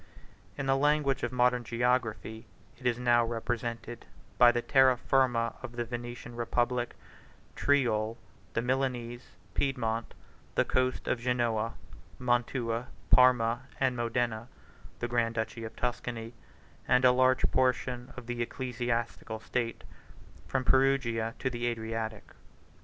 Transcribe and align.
In 0.57 0.65
the 0.65 0.75
language 0.75 1.21
of 1.21 1.31
modern 1.31 1.63
geography, 1.63 2.47
it 2.79 2.87
is 2.87 2.97
now 2.97 3.23
represented 3.23 4.07
by 4.39 4.51
the 4.51 4.63
Terra 4.63 4.97
Firma 4.97 5.53
of 5.61 5.73
the 5.75 5.85
Venetian 5.85 6.35
republic, 6.35 6.95
Tyrol, 7.55 8.17
the 8.53 8.63
Milanese, 8.63 9.27
Piedmont, 9.53 10.15
the 10.55 10.65
coast 10.65 11.07
of 11.07 11.19
Genoa, 11.19 11.75
Mantua, 12.17 12.87
Parma, 13.11 13.61
and 13.79 13.95
Modena, 13.95 14.47
the 14.97 15.07
grand 15.07 15.35
duchy 15.35 15.63
of 15.63 15.75
Tuscany, 15.75 16.33
and 16.87 17.05
a 17.05 17.11
large 17.11 17.43
portion 17.51 18.11
of 18.17 18.25
the 18.25 18.41
ecclesiastical 18.41 19.39
state 19.39 19.83
from 20.47 20.65
Perugia 20.65 21.35
to 21.37 21.47
the 21.51 21.67
Adriatic. 21.67 22.23